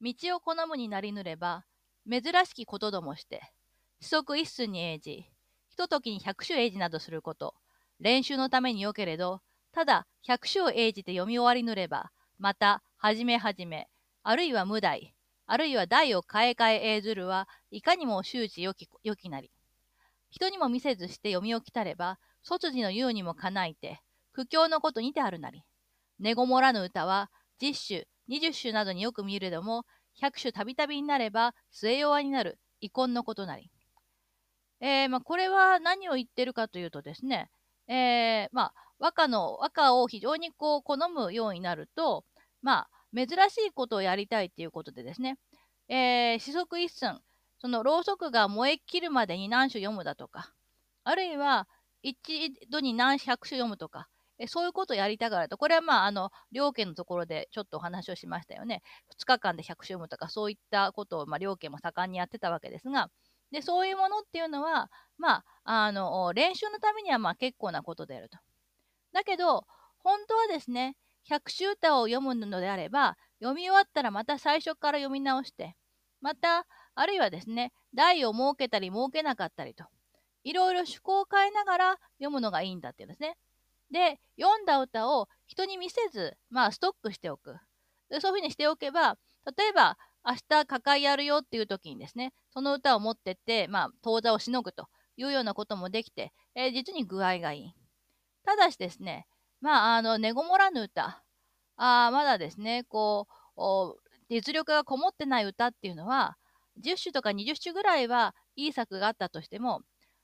[0.01, 1.65] 道を好むになりぬれば、
[2.07, 3.41] 珍しきことどもして、
[4.01, 5.25] 四則一寸に英字、
[5.69, 7.55] ひとときに百種英字などすること、
[7.99, 13.87] 練習のためによけれど、ただ百種を英じて読み終わりぬれば、また、はじめはじめ、
[14.23, 15.13] あるいは無題、
[15.47, 19.51] あるいは題を変え替え英ずるは、いかにも周知よきよきなり。
[20.29, 24.01] 人にも見せずして読み置きたれば、卒字の言うにもかないて、
[24.33, 25.63] 苦境のことにてあるなり。
[26.19, 27.29] ねごもらぬ歌は、
[27.59, 29.85] 十種、二十種などによく見るでも、
[30.19, 33.69] 百種たびたびになれば、末弱になる、遺恨のことなり。
[34.81, 37.49] えー、まあ、これは何を言ってるかというとですね、
[37.87, 42.25] えー、まあ、和歌の、和歌を非常にこう好むようになると、
[42.61, 45.37] まあ、珍しいことをやりたいっていうことでですね、
[45.87, 47.21] えー、四則一寸、
[47.59, 50.53] そのろうそくが燃え切るまでに何種読むだとか、
[51.03, 51.67] あるいは
[52.01, 52.15] 一
[52.69, 58.81] 度に何百種読むとか、えそういうことをやりたがると、これはまあ、あの、両家のところでちょっとお話をしましたよね。
[59.17, 63.09] 2日間で100種読むとか、そういったことを、まあ、両家も盛んにやってたわけですが、
[63.51, 68.37] で、そういうものっていうのは、まあ、あの、練習のためにはまあ結構なことであると。
[69.13, 69.65] だけど、
[69.99, 75.75] 本当はですね、百種歌を読むのであれば、読み終わったらまた最初から読み直して、
[76.21, 79.85] また、あるいはですね、題を設けたり設けなかったりと、
[80.43, 83.35] いろいろ趣向を変えながら読むのがいいんだっていうんですね。
[83.91, 87.55] で、読んだ歌を人に見せず、まあ、ストックしておく。
[88.19, 89.17] そういうふうにしておけば、
[89.57, 97.73] 例えば、明日抱えやるよっていう時にですね、その歌を持ってって、まあ、当座をしのぐというようなこともできて、えー、実に具合がいい。
[98.43, 99.27] ただしですね、
[99.61, 101.23] まあ、あの、ねごもらぬ歌、
[101.77, 103.95] あまだですね、こう、
[104.29, 106.37] 実力がこもってない歌っていうのは、
[106.83, 109.81] 10首とか20首ぐらいはいい作があったとしても、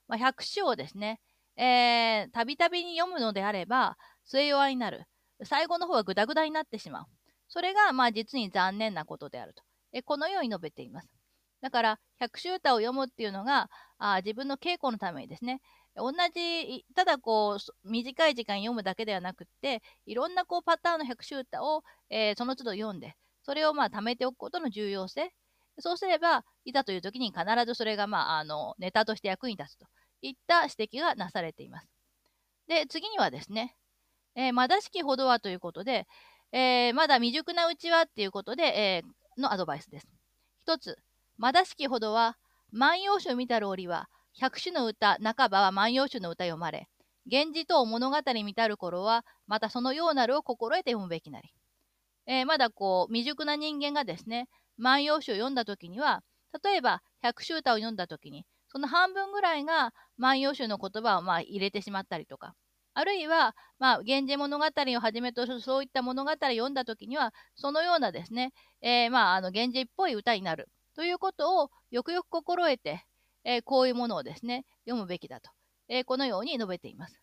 [0.08, 1.20] まあ、100首をですね、
[1.58, 5.06] えー、たびたびに読むのであれば、末弱になる。
[5.44, 7.06] 最後の方はグダグダになってしまう。
[7.48, 9.64] それが、まあ、実に残念なことであると。
[9.94, 11.10] えこのように述べています。
[11.62, 15.62] だから、百秋歌を読むっていうのが、あ自分の稽古のためにですね、
[15.96, 25.32] 同じ、ただこう、短い時間読むだけではなくって、いろんなこうパターンの百秋歌を、えー、その都度読んで、それをまあ貯めておくことの重要性。
[25.80, 29.88] そうすれば、いざという時に必ずそれがまあ、あの、ネタとして役に立つと
[30.22, 31.88] いった指摘がなされています。
[32.68, 33.76] で、次にはですね、
[34.36, 36.08] えー、まだしきほどはということで、
[36.54, 40.08] えー、まだ未熟なうちはっていうことで、えー、のアドバイスです。
[40.64, 40.98] 一つ、
[41.38, 42.38] まだしきほどは、
[42.72, 46.88] 万葉集見たる折は、百種の歌、半ばは万葉集の歌読まれ、
[47.26, 51.54] 源氏と物語見たる頃は、またそのようなるを心得て読むべきなり。
[52.26, 56.24] えー、まだこう、未熟な人間がですね、万葉集を読んだ時には、
[56.64, 62.56] 例えば、百秋歌を読んだ時に、その半分ぐらいが万葉集の言葉をまあ入れてしまったりとか、
[62.94, 73.06] あるいは、まあ、源氏物語をはじめとするそういった物語を読んだ時には、そのようなですね、えー、まあ、あの、源氏っぽい歌になるということをよくよく心得て、
[73.44, 75.50] えー、こういうものをですね、読むべきだと、
[75.88, 77.22] えー、このように述べています。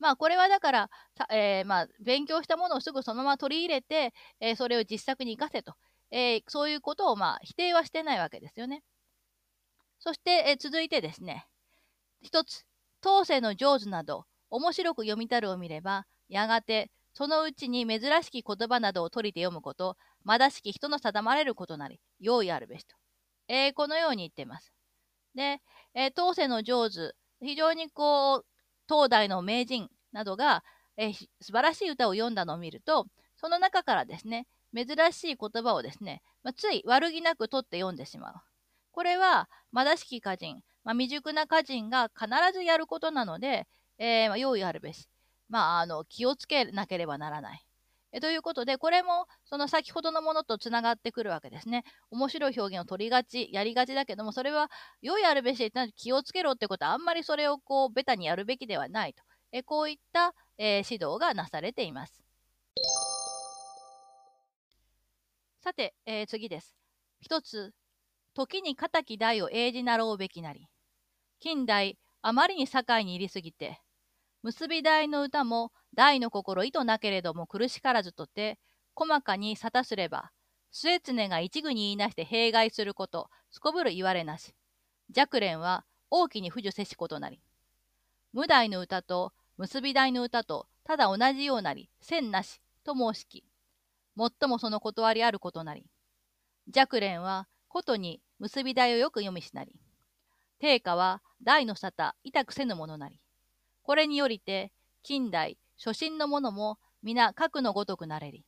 [0.00, 0.90] まあ、これはだから、
[1.30, 5.74] えー、まあ、勉強したものをすぐそのまま取り入れて、えそれを実作に生かせと、
[6.10, 8.82] えそういうことをまあ否定はしてないわけですよね。
[10.00, 11.46] そして、え続いてですね、
[12.20, 12.66] 一つ、
[13.00, 22.94] 当世の上手など、面白く読みたるを見れば、やがて、そのうちに珍しき言葉などを取りて読むこと、まだしき人の定まれることなり、用意あるべしと。
[23.48, 24.72] えー、このように言ってます。
[25.34, 25.60] で、
[25.94, 28.46] えー、当世の上手、非常にこう、
[28.88, 30.62] 東大の名人などが、
[30.96, 38.34] えー、素晴らしい歌を読んだのを見ると、その中からですね、珍しい言葉をですね、まあ、つい悪気なく取って読んでしまう。
[38.92, 43.66] これは、まだしき歌人、まあ、未熟な歌人が必ずやることなので、
[43.98, 45.08] えー、まあ、用意あるべし。
[45.48, 47.64] まあ、あの、気をつけなければならない。
[48.12, 51.82] えということで、これもその先ほどのものとつながってくるわけですね。
[52.12, 54.70] 面白い表現を取りがち、やりがちだけども、それは
[55.02, 59.24] 良いあるべしって気をつけろってことは、あんまりそれをこう、ベタにやるべきではないと。
[59.50, 62.22] えこういった、えー、指導がなされています。
[65.60, 66.76] さて、えー、次です。
[67.20, 67.72] 一つ、
[68.34, 70.68] 時に敵大を英字なろうべきなり。
[71.40, 73.80] 近代、あまりに境に入りすぎて、
[74.44, 78.58] 結び台の歌も大の心意図なけれども苦しからずとて、
[78.94, 80.32] 細かに沙汰すれば、
[80.70, 84.54] 末常が一具に言いなして弊害すること、すこぶる言われなし。
[85.16, 87.40] 若蓮は大きに不受せしことなり。
[88.34, 93.44] 無題の歌と結び台の歌とただ同じようなり、線なしと申しき。
[94.14, 95.86] もっともその断りあることなり。
[96.66, 99.74] 若蓮はことに結び台をよく読みしなり。
[100.58, 103.23] 定家は大の沙汰、痛くせぬものなり。
[103.84, 108.46] これによりて、近代、初心の者も皆核のごとくなれり。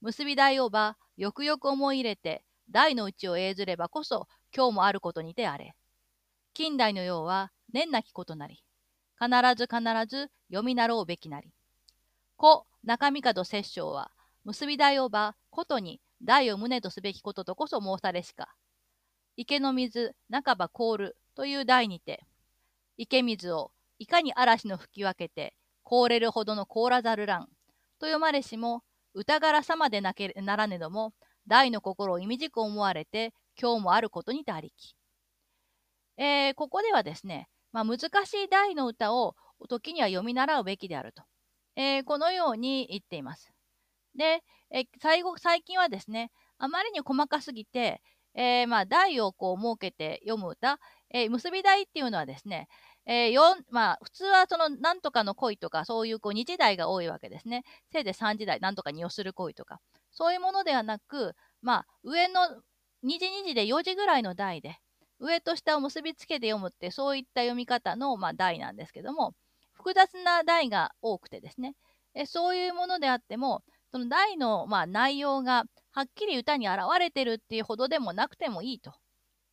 [0.00, 5.76] 結び台をば、よくよく思い入れて、台の内を永ずればこそ、今日もあることにてあれ。
[6.52, 8.64] 近代のようは、年なきことなり。
[9.16, 11.52] 必ず必ず読みなろうべきなり。
[12.36, 14.10] 故中見門摂政は、
[14.44, 18.52] 結び台をば、ことに台を旨とすべきこととこそ申されしか。
[19.36, 22.26] 池の水、半ば凍るという題にて、
[22.96, 27.48] 池水をいかに嵐の吹き分けて、凍れるほどの凍らざる乱。
[27.98, 28.82] と読まれしも、
[29.14, 31.14] 歌柄様でなけならねども、
[31.46, 34.94] 大の心を意味じく思われて、今日もあることにてありき。
[36.18, 39.34] えー、ここではですね、まあ、難しい大の歌を
[39.68, 41.22] 時には読み習うべきであると。
[41.76, 43.52] えー、このように言っています。
[44.14, 48.02] で、え最後最近はですね、あまりに細かすぎて、
[48.34, 50.78] えー、まあ、題をこう設けて読む歌、
[51.10, 52.68] えー、結び題っていうのはですね、
[53.06, 53.38] えー、
[53.70, 57.62] まあ、普通はその、なんとかの恋とか、そういうこう2時代が多いわけですね。
[57.92, 59.80] せいぜい3時代、なんとかに寄する恋とか。
[60.10, 62.40] そういうものではなく、まあ、上の
[63.04, 64.78] 2時2時で4時ぐらいの代で、
[65.20, 69.34] 上と下を結びつけて読むって、そういった読み方の、まあ、題なんですけども、
[69.72, 71.76] 複雑な題が多くてですね、
[72.14, 78.94] えそういうものであっても、その題の、まあ、内容がはっきり歌に表れてるっていうほどでもなくてもいいと。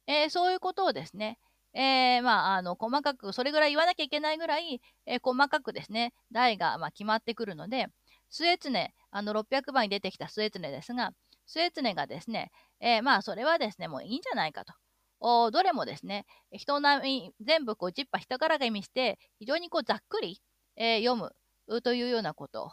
[0.08, 1.38] えー、そういうことをですね、
[1.74, 7.88] えー、まあ、あの、細かく、それぐらい言わなきゃいけないぐらい、えー、細かくですね、題が、まあ、決まってくるので、
[8.30, 8.72] 末常、
[9.12, 11.12] あの、600番に出てきた末常ですが、
[11.48, 14.74] 末常がですね、えー、まあ、それはですね、もういいんじゃないかと。
[15.20, 20.42] おどれもですね、人並み、全部こう、ジッパ人からが意味して、非常にこう、ざっくり、
[20.76, 22.72] えー、読むというようなことを、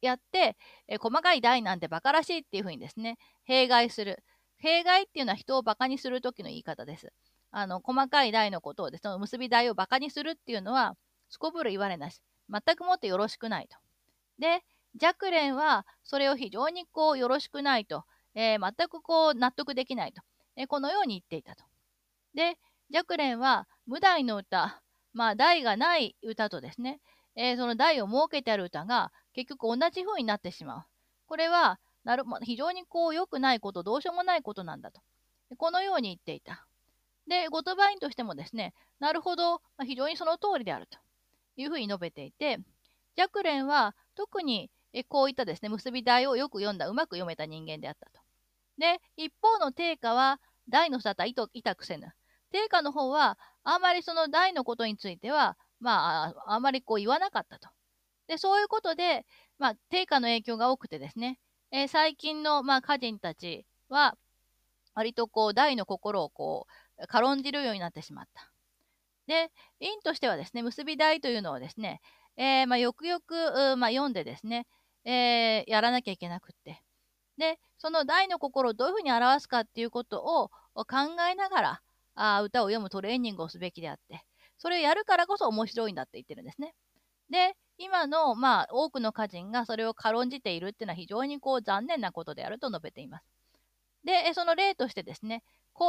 [0.00, 0.56] やって、
[0.88, 4.22] え細かい題なんて馬鹿らしいっていうふうにですね、弊害する。
[4.58, 7.12] 弊害っていうのは人を馬鹿にする時の言い方です。
[7.50, 10.96] あの、細かい題のことをですね、結び題を馬鹿にするっていうのは、
[11.28, 12.20] すこぶる言われなし。
[12.48, 13.76] 全くもってよろしくないと。
[14.38, 14.62] で、
[14.96, 20.22] 弱連はそれを非常にこうよろしくないと、えー、全くこう納得できないと、
[20.56, 21.64] えー、このように言っていたと。
[22.34, 22.56] で、
[22.90, 24.80] 弱連は無題の歌、
[25.12, 27.00] まあ題がない歌とですね、
[27.34, 30.84] えー、その題を設けてある歌が結局同じ風になってしまう。
[31.26, 35.00] これはなる非常にこう良くないこと、どうしようもないことなんだと。
[35.58, 36.66] このように言っていた。
[37.26, 40.98] で、言葉員としてもですね、なるほど、まあ、非常にその通りであると
[41.56, 42.58] いうふうに述べていて、
[43.18, 44.70] 若蓮は特に
[45.08, 48.20] こういったですね、結び題をよく読んだ、うまく読めた人間であったと。
[48.78, 52.12] で、一方の定家は、題の沙汰いたくせぬ。
[52.50, 57.68] 定家の方は、あまりその題のことについては、まあ、あまりこう言わなかったと。
[58.26, 59.26] で、そういうことで、
[59.58, 61.38] まあ、定家の影響が多くてですね、
[61.70, 64.16] えー、最近の、まあ、歌人たちは、
[64.94, 66.72] 割とこう、題の心をこう、
[67.08, 68.50] 軽んじるようになってしまった。
[69.26, 72.00] で、院としてはですね、結び題というのをですね、
[72.36, 74.66] えー、まあ、よくよく、まあ、読んでですね、
[75.04, 76.82] えー、やらなきゃいけなくって。
[77.38, 80.50] で、その題の心をどういうふうに表すかっていうことを
[80.84, 81.82] 考えながら、
[82.14, 84.24] あ歌を読むトレーニングをすべきであって、
[84.58, 86.74] それをやるからこそ面白いんだって言ってるんですね。
[87.30, 93.26] で、今の、まあ、多くの歌人がそれを軽んじているっていうのは非常にこう残念なことであると述べています。
[94.04, 95.42] で、その例としてですね、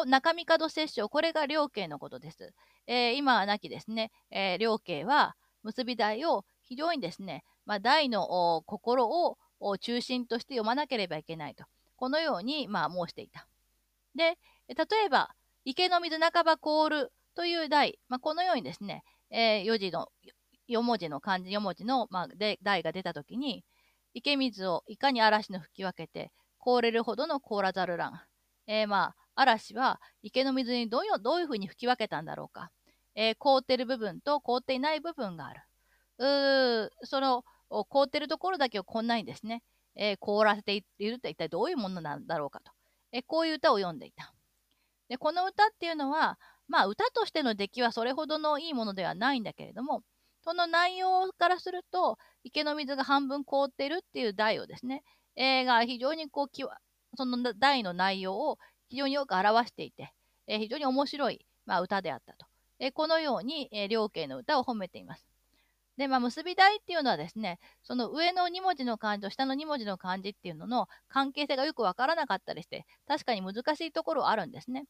[0.05, 2.53] 中身角摂政、これが両家のことです。
[2.87, 9.37] えー、今はなきですね、えー、両家は結び題を非常にですね、まあ、題の心を
[9.79, 11.65] 中心として読まなければいけないと。
[11.95, 13.47] このように、まあ、申していた。
[14.15, 14.75] で、例
[15.05, 15.33] えば、
[15.65, 20.07] 池の水半ば凍るという題、まあ、このようにですね、えー、4字の
[20.69, 23.63] 4文字の漢字4文字の、まあ、で題が出たときに、
[24.13, 28.21] 池水をいかに嵐の吹き分けて、凍れるほどの凍らざる乱。
[28.67, 32.71] えー、まあ、嵐は池の水にどういうどういうふうに吹き分けたんだろうか。
[33.15, 35.61] えー、凍ってる部分と凍っていない部分がある。
[36.19, 39.63] うその凍ってるところだけをこんなにですね、
[39.95, 42.71] えー、凍らせていると一体どういうものなんだろうかと。
[43.11, 44.33] えー、こういう歌を読んでいた。
[45.09, 46.37] で、この歌っていうのは、
[46.67, 50.03] まあ歌としての出来はそれほどのいいものではないんだけれども、
[50.43, 55.03] その内容からすると、池の水が半分凍ってるっていう題をですね、
[55.35, 56.49] えー、が非常にこう、
[57.15, 58.57] その題の内容を
[58.89, 60.13] 非常によく表していて、
[60.47, 62.45] えー、非常に面白い、まあ、歌であったと。
[62.79, 65.25] えー、このように、え両家の歌を褒めています。
[65.97, 74.85] で、まあ、結び題っていうのはですね、その上の2文字の漢字と下の2文字の漢字っていうのの関係性がよくわからなかったりして、確かに難しいところあるんですね。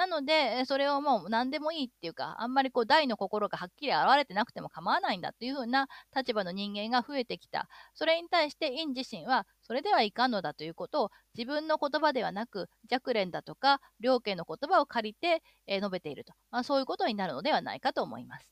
[0.00, 7.68] なので、それをもう何でもいいっていうか、あんまりこう大の心がはっきり現れてなくても構わないんだっていう風な立場の人間が増えてきた。
[7.92, 18.48] それに対して院自身は、それではいかんのだということを自分の言葉ではなく、弱連だとか、両家の言葉を借りて、え、述べていると、まあ、そういうことになるのではないかと思います。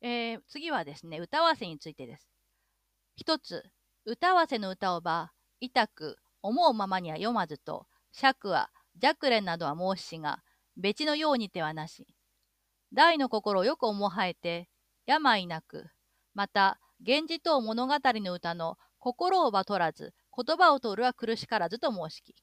[0.00, 2.30] えー、次はですね、歌わせについてです。
[3.14, 3.70] 一つ、
[4.06, 6.16] 歌わせの歌をば、痛く、
[6.48, 10.42] 思うままには読まずと、尺は、弱連などは申しが、
[10.76, 12.06] 別のようにてはなし。
[12.92, 14.68] 大の心をよく思はえて、
[15.06, 15.90] 病なく、
[16.34, 22.34] また、源氏等物語の歌の心をば取らず、言葉を取るは苦しからずと申しき。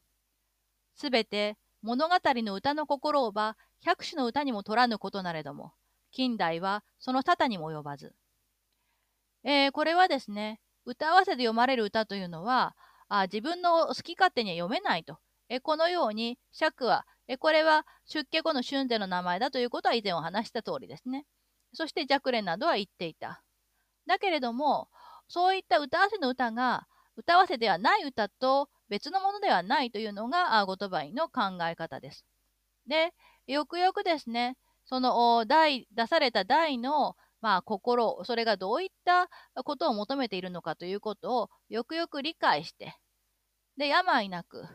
[0.96, 5.74] すべて物語の歌の心をば百種の歌にも取らぬことなれども、
[6.12, 8.16] 近代はその多々にも及ばず。
[9.44, 12.76] えー、これはですね、歌合わせで読まれる歌というのは、
[13.10, 15.20] あ自分の好き勝手には読めないと。
[15.48, 21.26] えこのように尺はえこれは出家後の春世の名前だということは以前お話した通りですね。
[21.74, 23.44] そして若蓮などは言っていた。
[24.08, 24.90] だけれども
[25.28, 32.26] そういった歌合わせの歌が歌わせではない歌と別のものではないというのが後鳥羽の考え方です。
[32.88, 33.14] で
[33.48, 39.30] よくよくですねその出された題のまあ、心、それがどういった
[39.64, 42.98] ことを求めているのかということをよくよく理解して、
[43.78, 44.66] で、病なく、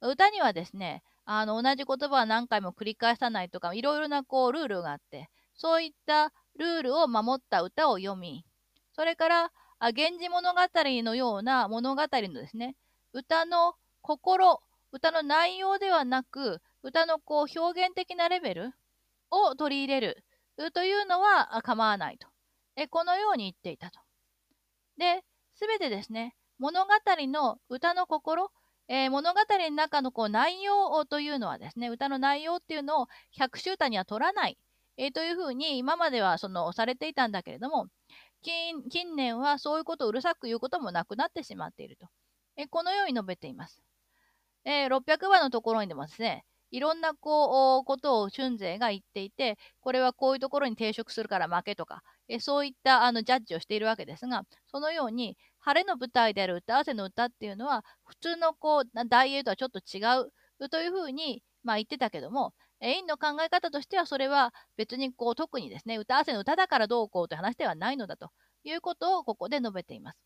[0.00, 8.44] 歌にはですね、あの、同じ言葉は何回も繰り返さないとか、いろいろなこう、ルールがあって、そういったルールを守った歌を読み、
[8.92, 10.60] それから、あ源氏物語
[11.04, 12.08] のような物語の
[12.40, 12.74] ですね、
[13.12, 18.72] 歌の心、歌の内容ではなく、歌のこう表現的なレベル
[19.30, 20.24] を取り入れる。
[20.72, 22.28] というのは構わないと。
[22.76, 24.00] えこのように言っていたと。
[24.98, 25.22] で、
[25.54, 26.90] すべてですね、物語
[27.26, 28.50] の歌の心、
[28.88, 34.58] えー、物語の中のこう内容というのはですね、歌の内容っていうのを百秋歌には取らない、
[34.96, 37.86] えー、というふうに今まではそのされていたんだけれども、
[38.42, 38.82] 近
[39.16, 42.06] 年はそういうことをうるさく言うこともなくなってしまっていると。
[42.56, 43.82] えこのように述べています。
[44.64, 60.00] えー、600番のところにでもですね、いろんなこうことを春勢が言っていて、これはこういうところに抵触するから負けとか、えそういったあのジャッジをしているわけですが、そのように晴れの舞台である歌合わせの歌っていうのは、普通のこう大英とはちょっと違
[60.60, 68.30] うというふうに、まあ、言ってたけども、インの考え方としてはそれは別にこう特にですね、歌合わせの歌だからどうこうという話ではないのだと
[68.64, 70.18] いうことをここで述べています。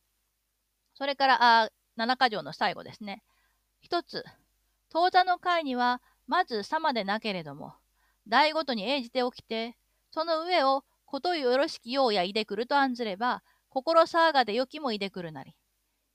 [0.95, 3.23] それからあ7箇条の最後ですね。
[3.81, 4.25] 一つ、
[4.89, 7.75] 当座の会にはまず様でなけれども、
[8.27, 9.77] 台ごとに応じて起きて、
[10.11, 15.55] その上をことよろしきようやいでくると案ずれば、心騒がでよきもいでくるなり。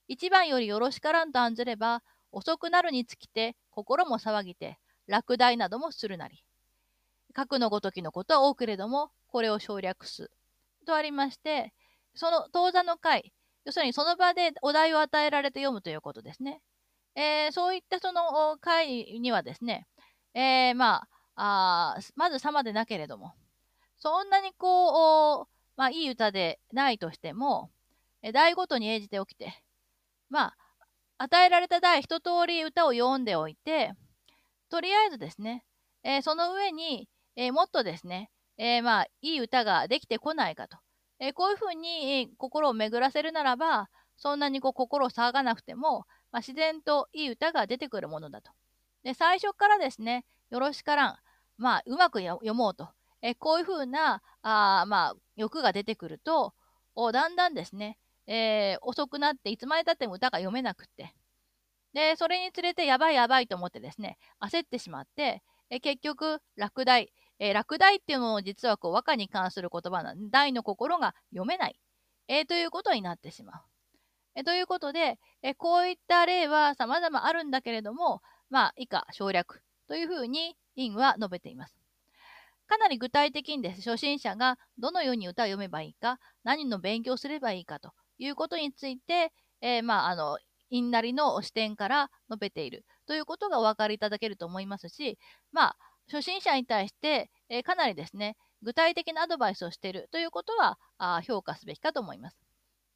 [0.07, 2.01] 一番よりよろしからんと案ずれば、
[2.31, 6.43] 遅くなるにつきて心も騒ぎて、落第などもするなり。
[7.33, 10.31] 核のごときのことは多けれども、これを省略す。
[10.85, 11.73] とありまして、
[12.15, 13.33] その当座の会、
[13.65, 16.61] 要するにその場でお題を与えられて読むということですね。
[17.15, 19.87] えー、そういったその会にはですね、
[20.33, 23.33] えー、まあ、あまず様でなけれども、
[23.97, 27.71] そんなにこう、まあ、いい歌でないとしても、
[28.33, 29.63] 題ごとに演じておきて、
[30.29, 30.57] まあ、
[31.19, 33.93] 与えられた題一通り歌を読んでおいて、
[34.69, 35.63] とりあえずですね、
[36.03, 40.77] えー、その上に、えー、もっとですね、えー、まあ、いい歌ができてこないかと。
[41.19, 48.51] えこういうふうに心を巡らせるならば、そんなにこう心を騒がなくても、まあ、自然といい歌が出てくるものだと。
[49.03, 51.17] で、最初からですね、よろしからん、
[51.57, 52.89] まあ、うまく読もうと。
[53.21, 56.53] えこういうふうな、あまあ、欲が出てくると、
[56.95, 57.97] おだんだんですね、
[58.27, 61.13] えー、遅くなって、いつまでたっても歌が読めなくって。
[61.93, 67.11] で、それにつれて、やばいやばいと思ってですね、焦ってしまって、え結局、落第。
[67.39, 71.79] えー、落第っていうのも実はこう和歌に関する言葉なんで、大の心が読めない、
[72.27, 73.61] えー、ということになってしまう。
[74.35, 81.75] えということで、えこういった例は様々あるんだけれども、まあ、以下省略というふうに院は述べています。
[82.67, 90.37] かなり具体的にです、初心者がどのように歌を読めばいいか、何の勉強すればいいかということについて、えー、まあ、あの、
[90.69, 95.17] 院なりの視点から述べているということがお分かりいただけると思いますし、
[95.51, 95.77] まあ、
[96.11, 102.37] 初心者に対して、えー、かなりですね、具体的なアドバイスをしているということはあ評価すべきかと思います。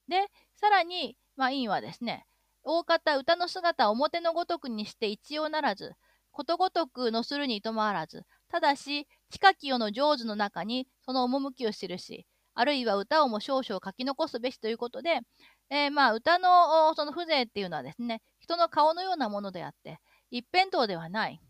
[0.08, 2.28] で、さらに、まあ、院はですね、
[2.64, 5.93] 大方歌の姿を表のごとくにして一様ならず、
[6.32, 15.22] ことごとくのするにとまわらず、ただし、近き世の上手の中にその趣を記し、あるいは歌をも少々書き残すべしということで、
[15.70, 19.99] えー、まあ歌のその風情っていうのはですね、人の顔のようなものであって、
[20.32, 21.41] 一辺倒ではない。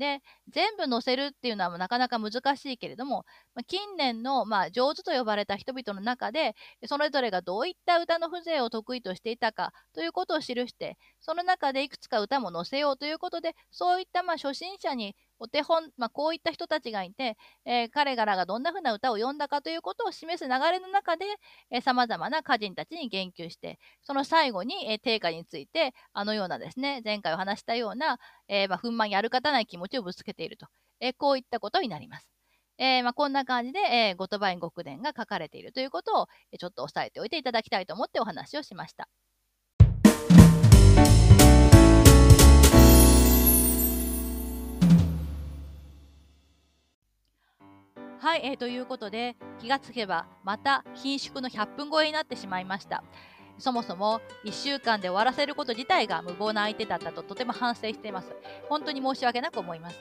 [0.00, 3.24] で、全部載せるっていうのはなかなか難しいけれども、
[3.68, 21.24] 近年の、まあ、上手と呼ばれた人々の中で、それぞれがどういった歌の風情を得意としていたかということを記して、その中でいくつか歌も載せようということで、そういったまあ初心者にお手本、まあ、こういった人たちがいて、えー、彼らがどんな風な歌を詠んだかということを示す流れの中で、
[21.82, 28.18] さまざまな歌人たちに言及して、その最後に、えー、定価について、あのようなですね、前回お話したような、
[28.48, 30.66] えー、まあ、憤懣やる方ない気持ちをぶつけていると、
[31.00, 32.28] え、こういったことになります。
[32.78, 39.08] え、まあ、こんな感じで、えー、ゴトバイン極伝が書かれているということを、えちょっと押さえておいていただきたいと思ってお話をしました。
[48.20, 53.02] はい、えー、ということで気がつけばまた品縮の100分超えになってしまいました。
[53.56, 58.36] そもそも1週間で終わらせること自体が無謀な相手だったととても反省しています。
[58.68, 59.96] 本当に申し訳なく思います。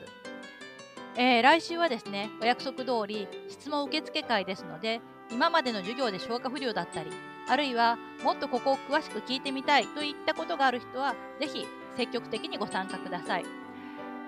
[1.15, 4.99] えー、来週はですね、お約束通り質問受付会ですので、
[5.31, 7.09] 今までの授業で消化不良だったり、
[7.47, 11.65] あるいはもっとここを詳しく聞いてみたいといったことがある人は、ぜひ
[11.95, 13.45] 積極的にご参加ください。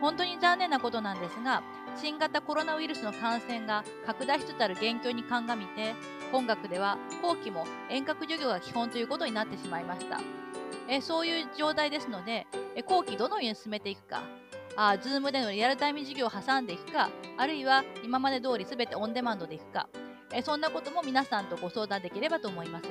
[0.01, 1.61] 本当に残念なことなんですが、
[1.97, 5.93] 新型コロナウイルスの感染が拡大しつつある現況に鑑みて、
[6.31, 10.19] 本学では後期も遠隔授業が基本ということになってしまいました。
[10.87, 14.23] えそういう状態ですので、え後期どのように進めていくか、
[14.75, 19.87] あ Zoom でのリアルタイム授業を挟んでいくか、あるいは今まで通り全てオンデマンドでいくか、
[20.33, 22.85] えそんなことも皆さんとご相談できればと思います。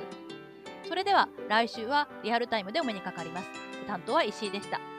[0.87, 3.47] それでは来週はリアルタイムでお目にかかります。
[3.87, 4.90] 担当は石井でした。